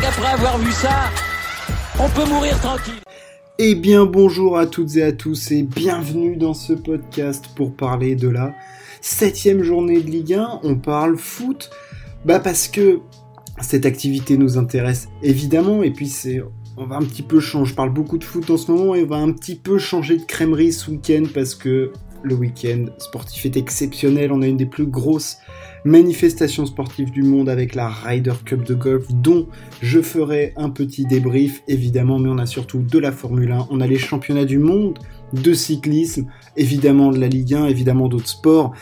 [0.00, 1.10] qu'après avoir vu ça,
[1.98, 2.94] on peut mourir tranquille.
[3.58, 8.16] Eh bien bonjour à toutes et à tous et bienvenue dans ce podcast pour parler
[8.16, 8.52] de la
[9.00, 10.60] septième journée de Ligue 1.
[10.64, 11.70] On parle foot,
[12.24, 13.00] bah parce que
[13.60, 16.42] cette activité nous intéresse évidemment et puis c'est
[16.76, 17.70] on va un petit peu changer.
[17.70, 20.16] Je parle beaucoup de foot en ce moment et on va un petit peu changer
[20.16, 21.92] de crèmerie ce week-end parce que
[22.24, 24.32] le week-end sportif est exceptionnel.
[24.32, 25.38] On a une des plus grosses
[25.84, 29.46] manifestations sportives du monde avec la Ryder Cup de golf dont
[29.82, 33.80] je ferai un petit débrief évidemment, mais on a surtout de la Formule 1, on
[33.80, 34.98] a les championnats du monde
[35.34, 38.72] de cyclisme, évidemment de la Ligue 1, évidemment d'autres sports.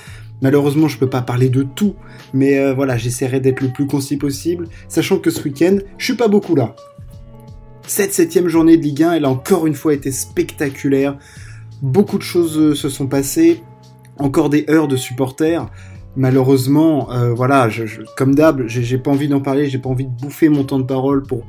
[0.43, 1.95] Malheureusement, je peux pas parler de tout,
[2.35, 6.17] mais euh, voilà, j'essaierai d'être le plus concis possible, sachant que ce week-end, je suis
[6.17, 6.75] pas beaucoup là.
[7.87, 11.17] Cette septième journée de Ligue 1, elle a encore une fois été spectaculaire.
[11.83, 13.63] Beaucoup de choses euh, se sont passées,
[14.19, 15.69] encore des heures de supporters.
[16.15, 17.69] Malheureusement, euh, voilà,
[18.17, 20.85] comme d'hab, j'ai pas envie d'en parler, j'ai pas envie de bouffer mon temps de
[20.85, 21.45] parole pour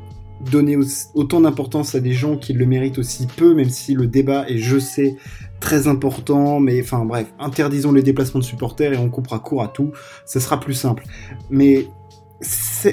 [0.51, 0.77] donner
[1.13, 4.57] autant d'importance à des gens qui le méritent aussi peu, même si le débat est,
[4.57, 5.17] je sais,
[5.59, 9.67] très important, mais enfin bref, interdisons les déplacements de supporters et on coupera court à
[9.67, 9.91] tout,
[10.25, 11.03] ça sera plus simple.
[11.49, 11.87] Mais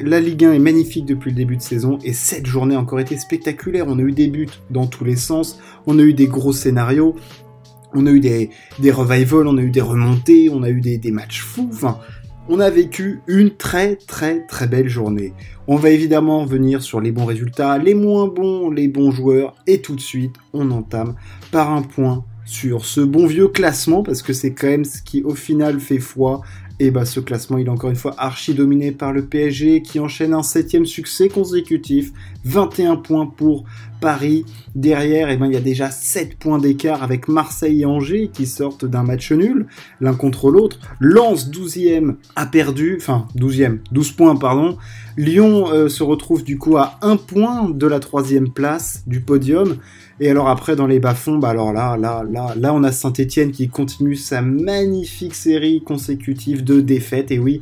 [0.03, 3.01] la Ligue 1 est magnifique depuis le début de saison et cette journée a encore
[3.01, 3.87] été spectaculaire.
[3.89, 7.17] On a eu des buts dans tous les sens, on a eu des gros scénarios,
[7.95, 10.99] on a eu des, des revivals, on a eu des remontées, on a eu des,
[10.99, 11.69] des matchs fous.
[11.73, 11.99] Enfin,
[12.49, 15.33] on a vécu une très très très belle journée.
[15.69, 19.81] On va évidemment venir sur les bons résultats, les moins bons, les bons joueurs et
[19.81, 21.15] tout de suite on entame
[21.53, 25.23] par un point sur ce bon vieux classement parce que c'est quand même ce qui
[25.23, 26.41] au final fait foi
[26.81, 30.01] et bah ce classement il est encore une fois archi dominé par le PSG qui
[30.01, 32.11] enchaîne un septième succès consécutif,
[32.45, 33.65] 21 points pour
[34.01, 34.45] Paris.
[34.75, 38.47] Derrière, eh ben, il y a déjà 7 points d'écart avec Marseille et Angers qui
[38.47, 39.67] sortent d'un match nul,
[40.01, 40.79] l'un contre l'autre.
[41.01, 44.77] Lens 12e a perdu, enfin 12e, 12 points pardon.
[45.17, 49.77] Lyon euh, se retrouve du coup à 1 point de la troisième place du podium.
[50.21, 53.53] Et alors après dans les bas-fonds, bah alors là, là, là, là on a Saint-Etienne
[53.53, 57.31] qui continue sa magnifique série consécutive de défaites.
[57.31, 57.61] Et oui,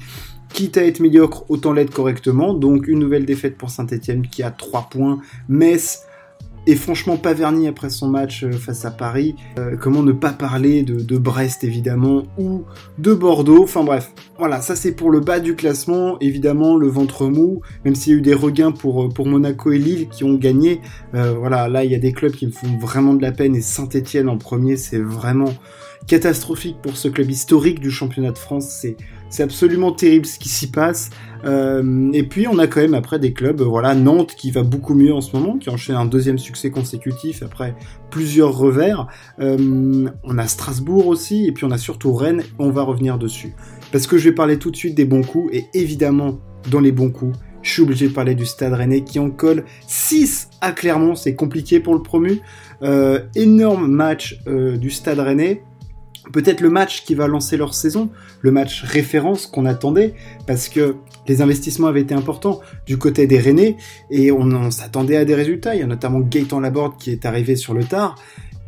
[0.49, 2.55] quitte à être médiocre, autant l'être correctement.
[2.55, 5.21] Donc une nouvelle défaite pour Saint-Etienne qui a 3 points.
[5.49, 6.03] Metz
[6.69, 9.35] et franchement pas verni après son match euh, face à Paris.
[9.59, 12.65] Euh, comment ne pas parler de, Brest évidemment ou
[12.99, 13.63] de Bordeaux.
[13.65, 16.19] Enfin bref, voilà, ça c'est pour le bas du classement.
[16.21, 19.73] Évidemment le ventre mou, même s'il y a eu des regains pour, euh, pour Monaco
[19.73, 20.83] et Lille qui ont gagné.
[21.13, 23.63] voilà, là il y a des clubs qui me font vraiment de la peine et
[23.63, 25.55] Saint-Etienne en premier, c'est vraiment
[26.07, 28.85] catastrophique pour ce club historique du championnat de France.
[29.31, 31.11] C'est absolument terrible ce qui s'y passe.
[31.45, 34.95] Euh, et puis on a quand même après des clubs, voilà, Nantes qui va beaucoup
[34.95, 37.75] mieux en ce moment, qui enchaîne un deuxième succès consécutif après
[38.11, 39.07] plusieurs revers.
[39.39, 43.55] Euh, on a Strasbourg aussi, et puis on a surtout Rennes, on va revenir dessus.
[43.93, 46.39] Parce que je vais parler tout de suite des bons coups, et évidemment,
[46.71, 49.65] dans les bons coups, je suis obligé de parler du Stade Rennais qui en colle
[49.87, 52.41] 6 à Clermont, c'est compliqué pour le promu.
[52.83, 55.63] Euh, énorme match du Stade Rennais
[56.33, 60.15] peut-être le match qui va lancer leur saison, le match référence qu'on attendait,
[60.47, 60.97] parce que
[61.27, 63.77] les investissements avaient été importants du côté des Rennais,
[64.11, 65.75] et on, s'attendait à des résultats.
[65.75, 68.17] Il y a notamment Gaëtan Laborde qui est arrivé sur le tard.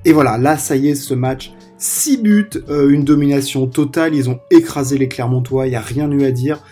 [0.04, 4.30] Et voilà, là, ça y est, ce match, 6 buts, euh, une domination totale, ils
[4.30, 6.62] ont écrasé les Clermontois, il n'y a rien eu à dire.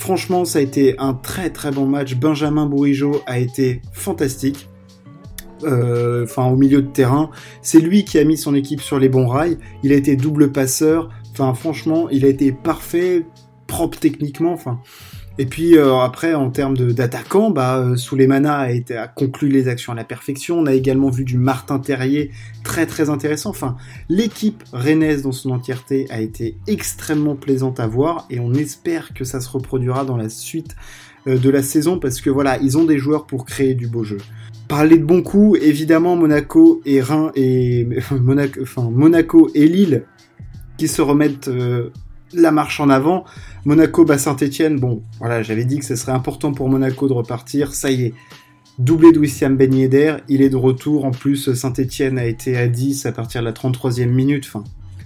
[0.00, 2.14] Franchement, ça a été un très très bon match.
[2.14, 4.69] Benjamin Bourigeau a été fantastique.
[5.64, 7.30] Euh, enfin au milieu de terrain.
[7.62, 9.58] C'est lui qui a mis son équipe sur les bons rails.
[9.82, 11.10] Il a été double passeur.
[11.32, 13.26] Enfin franchement, il a été parfait,
[13.66, 14.52] propre techniquement.
[14.52, 14.80] Enfin.
[15.38, 19.92] Et puis euh, après, en termes d'attaquant, bah, euh, Souleymana a, a conclu les actions
[19.92, 20.58] à la perfection.
[20.58, 22.30] On a également vu du Martin Terrier
[22.64, 23.50] très très intéressant.
[23.50, 23.76] Enfin,
[24.08, 29.24] l'équipe rennaise dans son entièreté a été extrêmement plaisante à voir et on espère que
[29.24, 30.76] ça se reproduira dans la suite
[31.26, 34.18] de la saison parce que voilà, ils ont des joueurs pour créer du beau jeu.
[34.70, 40.04] Parler de bons coups, évidemment Monaco et Reims et Monaco, enfin Monaco et Lille
[40.78, 41.90] qui se remettent euh,
[42.32, 43.24] la marche en avant.
[43.64, 47.74] Monaco bas Saint-Etienne, bon, voilà, j'avais dit que ce serait important pour Monaco de repartir,
[47.74, 48.14] ça y est.
[48.78, 49.74] Doublé de Wissam Ben
[50.28, 51.04] il est de retour.
[51.04, 54.44] En plus, Saint-Etienne a été à 10 à partir de la 33e minute.
[54.46, 54.62] Enfin,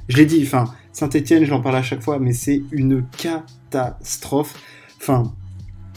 [0.09, 0.47] je l'ai dit,
[0.93, 4.63] Saint-Etienne, j'en parle à chaque fois, mais c'est une catastrophe.
[5.01, 5.33] Enfin,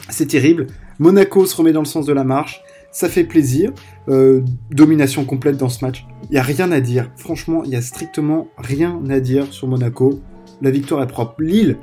[0.07, 0.67] c'est terrible.
[0.99, 2.61] Monaco se remet dans le sens de la marche
[2.97, 3.73] ça fait plaisir.
[4.09, 4.41] Euh,
[4.71, 6.07] domination complète dans ce match.
[6.23, 7.11] Il n'y a rien à dire.
[7.15, 10.19] Franchement, il n'y a strictement rien à dire sur Monaco.
[10.63, 11.35] La victoire est propre.
[11.37, 11.77] Lille,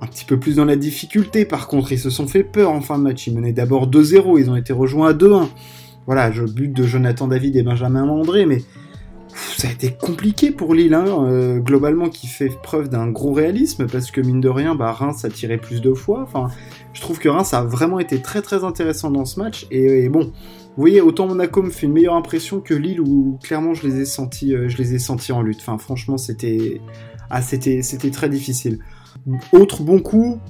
[0.00, 1.44] un petit peu plus dans la difficulté.
[1.44, 3.28] Par contre, ils se sont fait peur en fin de match.
[3.28, 4.40] Ils menaient d'abord 2-0.
[4.40, 5.46] Ils ont été rejoints à 2-1.
[6.06, 8.64] Voilà, je but de Jonathan David et Benjamin André, mais
[9.60, 13.86] ça a été compliqué pour Lille, hein, euh, globalement, qui fait preuve d'un gros réalisme,
[13.86, 16.26] parce que mine de rien, bah, Reims a tiré plus de fois.
[16.94, 19.66] Je trouve que Reims a vraiment été très très intéressant dans ce match.
[19.70, 20.30] Et, bon, vous
[20.78, 24.06] voyez, autant Monaco me fait une meilleure impression que Lille, où clairement je les ai
[24.06, 24.66] sentis, euh,
[25.34, 25.60] en lutte.
[25.60, 26.80] Franchement, c'était,
[27.28, 28.78] ah, c'était, très difficile.
[29.52, 30.40] Autre bon coup,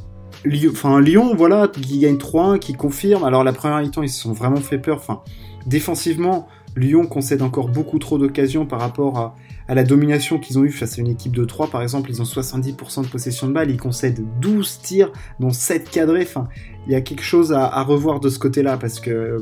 [0.44, 3.24] Lyon, enfin Lyon, voilà, qui gagne 3-1, qui confirme.
[3.24, 5.24] Alors la première mi-temps, ils se sont vraiment fait peur.
[5.66, 6.46] Défensivement,
[6.76, 9.36] Lyon concède encore beaucoup trop d'occasions par rapport à,
[9.68, 11.70] la domination qu'ils ont eue face à une équipe de 3.
[11.70, 15.88] Par exemple, ils ont 70% de possession de balle, ils concèdent 12 tirs, dont 7
[15.88, 16.22] cadrés.
[16.22, 16.48] Enfin,
[16.86, 19.38] il y a quelque chose à revoir de ce côté-là parce que euh,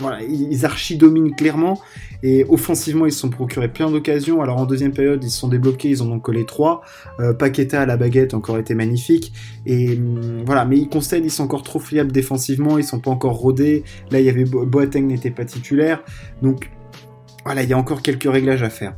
[0.00, 1.80] voilà, ils archi-dominent clairement.
[2.22, 4.42] Et offensivement, ils se sont procurés plein d'occasions.
[4.42, 6.82] Alors en deuxième période, ils se sont débloqués, ils en ont collé trois.
[7.18, 9.32] Euh, Paqueta à la baguette encore été magnifique.
[9.66, 13.10] Et hum, voilà, mais ils concèdent, ils sont encore trop fiables défensivement, ils sont pas
[13.10, 13.84] encore rodés.
[14.10, 16.02] Là, il y avait Boateng n'était pas titulaire.
[16.42, 16.70] Donc
[17.44, 18.96] voilà, il y a encore quelques réglages à faire.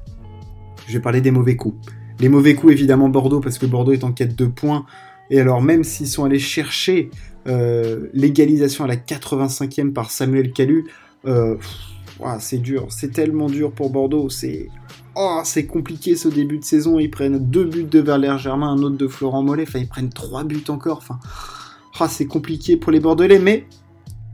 [0.88, 1.76] Je vais parler des mauvais coups.
[2.18, 4.84] Les mauvais coups, évidemment, Bordeaux, parce que Bordeaux est en quête de points.
[5.30, 7.10] Et alors, même s'ils sont allés chercher
[7.46, 10.86] euh, l'égalisation à la 85e par Samuel Calu,
[11.26, 11.56] euh,
[12.38, 14.68] c'est dur, c'est tellement dur pour Bordeaux, c'est
[15.16, 18.78] oh, c'est compliqué ce début de saison, ils prennent deux buts de Valère Germain, un
[18.78, 21.18] autre de Florent Mollet, enfin ils prennent trois buts encore, enfin
[22.00, 23.66] oh, c'est compliqué pour les Bordelais, mais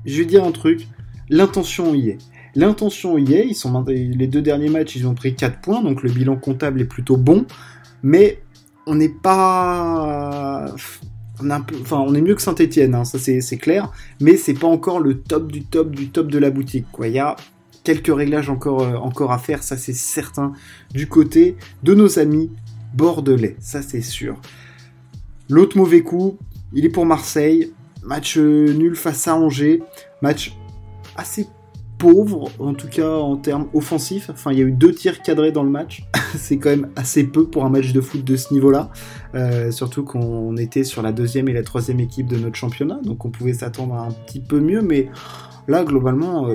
[0.04, 0.86] je vais dire un truc,
[1.28, 2.18] l'intention y est.
[2.54, 6.36] L'intention y est, les deux derniers matchs, ils ont pris 4 points, donc le bilan
[6.36, 7.46] comptable est plutôt bon,
[8.02, 8.42] mais
[8.86, 10.66] on n'est pas
[11.40, 15.50] on, est mieux que Saint-Etienne, hein, ça c'est clair, mais c'est pas encore le top
[15.50, 16.86] du top du top de la boutique.
[17.04, 17.36] Il y a
[17.84, 20.52] quelques réglages encore, euh, encore à faire, ça c'est certain,
[20.92, 22.50] du côté de nos amis
[22.94, 24.40] bordelais, ça c'est sûr.
[25.48, 26.38] L'autre mauvais coup,
[26.72, 29.82] il est pour Marseille, match euh, nul face à Angers,
[30.22, 30.54] match
[31.16, 31.46] assez
[31.98, 34.30] pauvre, en tout cas en termes offensifs.
[34.30, 36.04] Enfin, il y a eu deux tirs cadrés dans le match.
[36.36, 38.90] c'est quand même assez peu pour un match de foot de ce niveau-là.
[39.34, 43.24] Euh, surtout qu'on était sur la deuxième et la troisième équipe de notre championnat, donc
[43.24, 45.08] on pouvait s'attendre à un petit peu mieux, mais
[45.66, 46.54] là, globalement, euh,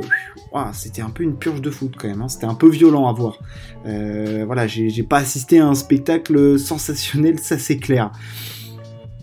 [0.74, 2.22] c'était un peu une purge de foot quand même.
[2.22, 2.30] Hein.
[2.30, 3.40] C'était un peu violent à voir.
[3.86, 8.12] Euh, voilà, j'ai pas assisté à un spectacle sensationnel, ça c'est clair.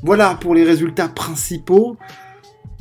[0.02, 1.96] Voilà pour les résultats principaux.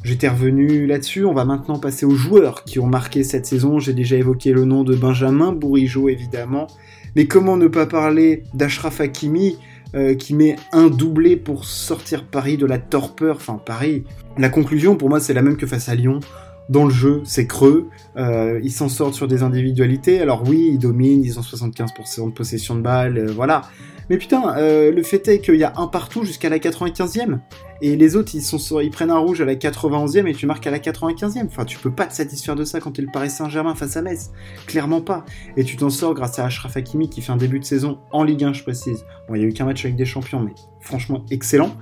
[0.03, 3.79] J'étais revenu là-dessus, on va maintenant passer aux joueurs qui ont marqué cette saison.
[3.79, 6.67] J'ai déjà évoqué le nom de Benjamin Bourigeau évidemment,
[7.15, 9.57] mais comment ne pas parler d'Ashraf Hakimi
[9.95, 14.03] euh, qui met un doublé pour sortir Paris de la torpeur, enfin Paris.
[14.37, 16.21] La conclusion pour moi c'est la même que face à Lyon.
[16.69, 20.77] Dans le jeu, c'est creux, euh, ils s'en sortent sur des individualités, alors oui, ils
[20.77, 23.63] dominent, ils ont 75% de possession de balle, euh, voilà.
[24.09, 27.39] Mais putain, euh, le fait est qu'il y a un partout jusqu'à la 95e.
[27.81, 30.79] Et les autres, ils, prennent un rouge à la 91e et tu marques à la
[30.79, 31.45] 95e.
[31.45, 34.01] Enfin, tu peux pas te satisfaire de ça quand t'es le Paris Saint-Germain face à
[34.01, 34.31] Metz.
[34.65, 35.25] Clairement pas.
[35.57, 38.23] Et tu t'en sors grâce à Ashraf Hakimi qui fait un début de saison en
[38.23, 39.05] Ligue 1, je précise.
[39.27, 41.75] Bon, il y a eu qu'un match avec des champions, mais franchement excellent.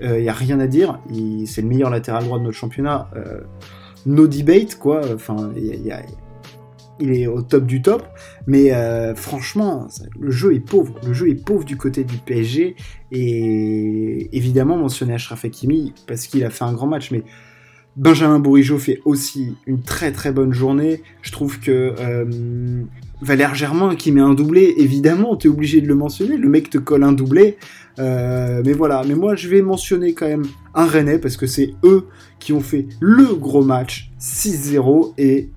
[0.00, 1.00] Il euh, y a rien à dire.
[1.46, 3.10] C'est le meilleur latéral droit de notre championnat.
[4.06, 5.02] No debate, quoi.
[5.14, 5.52] Enfin,
[7.00, 8.06] il est au top du top,
[8.46, 10.94] mais euh, franchement, le jeu est pauvre.
[11.06, 12.76] Le jeu est pauvre du côté du PSG,
[13.10, 17.24] et évidemment mentionner Ashraf Hakimi parce qu'il a fait un grand match, mais
[17.96, 21.02] Benjamin Bourigeau fait aussi une très très bonne journée.
[21.22, 22.82] Je trouve que euh,
[23.20, 26.36] Valère Germain qui met un doublé, évidemment, tu es obligé de le mentionner.
[26.36, 27.56] Le mec te colle un doublé.
[28.00, 31.74] Euh, mais voilà, mais moi je vais mentionner quand même un Rennais parce que c'est
[31.84, 32.06] eux
[32.40, 35.50] qui ont fait le gros match 6-0 et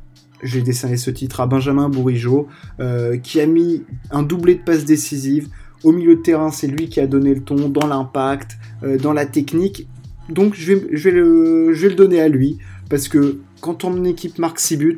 [0.43, 2.47] j'ai décerné ce titre à Benjamin Bourigeau,
[2.79, 5.47] euh, qui a mis un doublé de passes décisives.
[5.83, 8.57] Au milieu de terrain, c'est lui qui a donné le ton dans l'impact,
[9.01, 9.87] dans la technique.
[10.29, 12.57] Donc je vais, le, donner à lui,
[12.89, 14.97] parce que quand ton équipe marque 6 buts,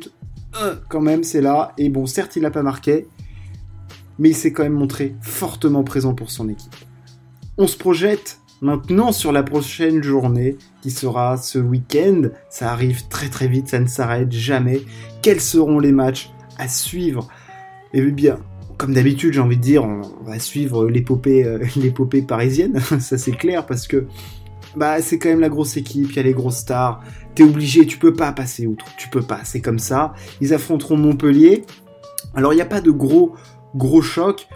[0.60, 1.72] euh, quand même c'est là.
[1.78, 3.06] Et bon, certes, il n'a pas marqué,
[4.18, 6.74] mais il s'est quand même montré fortement présent pour son équipe.
[7.58, 13.30] On se projette Maintenant, sur la prochaine journée, qui sera ce week-end, ça arrive très
[13.30, 14.82] très vite, ça ne s'arrête jamais.
[15.22, 17.26] Quels seront les matchs à suivre?
[17.94, 18.38] Eh bien,
[18.76, 23.32] comme d'habitude, j'ai envie de dire, on va suivre l'épopée, euh, l'épopée parisienne, ça c'est
[23.32, 24.06] clair, parce que
[24.76, 27.02] bah c'est quand même la grosse équipe, il y a les grosses stars.
[27.34, 30.12] T'es obligé, tu peux pas passer outre, tu peux pas, c'est comme ça.
[30.40, 31.64] Ils affronteront Montpellier.
[32.34, 33.34] Alors il n'y a pas de gros
[33.74, 34.48] gros chocs.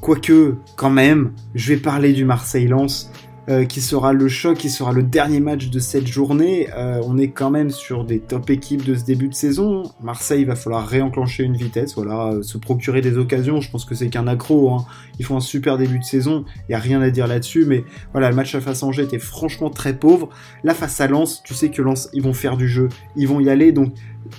[0.00, 3.12] Quoique, quand même, je vais parler du Marseille-Lens,
[3.48, 6.68] euh, qui sera le choc, qui sera le dernier match de cette journée.
[6.76, 9.84] Euh, on est quand même sur des top équipes de ce début de saison.
[10.02, 13.60] Marseille, il va falloir réenclencher une vitesse, voilà, euh, se procurer des occasions.
[13.60, 14.70] Je pense que c'est qu'un accro.
[14.70, 14.84] Hein.
[15.18, 17.64] Ils font un super début de saison, il y a rien à dire là-dessus.
[17.64, 17.82] Mais
[18.12, 20.28] voilà, le match à face à Angers était franchement très pauvre.
[20.62, 23.40] Là, face à Lens, tu sais que Lens, ils vont faire du jeu, ils vont
[23.40, 23.72] y aller.
[23.72, 23.94] Donc,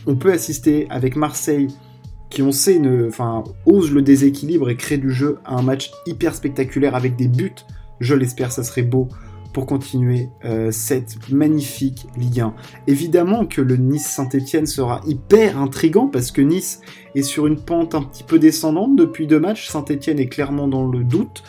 [0.06, 1.70] on peut assister avec Marseille
[2.30, 6.34] qui on sait enfin, ose le déséquilibre et crée du jeu à un match hyper
[6.34, 7.54] spectaculaire avec des buts.
[8.02, 9.08] Je l'espère, ça serait beau
[9.54, 12.56] pour continuer euh, cette magnifique Ligue 1.
[12.88, 16.82] Évidemment que le Nice-Saint-Etienne sera hyper intrigant parce que Nice
[17.14, 19.68] est sur une pente un petit peu descendante depuis deux matchs.
[19.68, 21.44] Saint-Etienne est clairement dans le doute.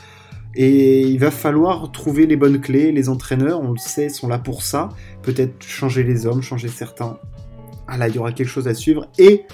[0.54, 2.92] Et il va falloir trouver les bonnes clés.
[2.92, 4.90] Les entraîneurs, on le sait, sont là pour ça.
[5.22, 7.18] Peut-être changer les hommes, changer certains.
[7.88, 9.08] Ah là, il y aura quelque chose à suivre.
[9.18, 9.46] Et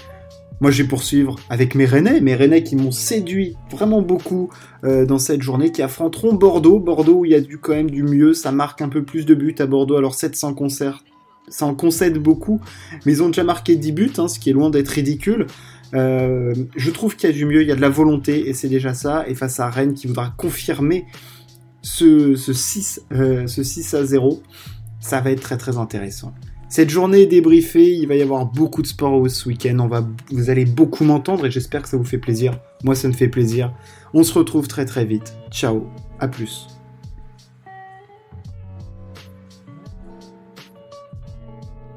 [0.61, 4.51] moi, je vais poursuivre avec mes Rennais, mes Rennais qui m'ont séduit vraiment beaucoup
[4.85, 6.81] euh, dans cette journée, qui affronteront Bordeaux.
[6.81, 9.25] Bordeaux où il y a du, quand même du mieux, ça marque un peu plus
[9.25, 11.05] de buts à Bordeaux, alors 700 concerts,
[11.49, 12.61] ça en concède beaucoup,
[13.07, 15.47] mais ils ont déjà marqué 10 buts, hein, ce qui est loin d'être ridicule.
[15.95, 18.53] Euh, je trouve qu'il y a du mieux, il y a de la volonté, et
[18.53, 21.07] c'est déjà ça, et face à Rennes qui voudra confirmer
[21.83, 24.43] ce, ce 6, euh, ce 6 à 0,
[25.01, 26.35] ça va être très très intéressant.
[26.69, 30.07] Cette journée est débriefée, il va y avoir beaucoup de sport ce week-end, on va,
[30.31, 32.59] vous allez beaucoup m'entendre et j'espère que ça vous fait plaisir.
[32.85, 33.73] Moi ça me fait plaisir.
[34.13, 35.35] On se retrouve très très vite.
[35.51, 35.87] Ciao,
[36.21, 36.78] à plus.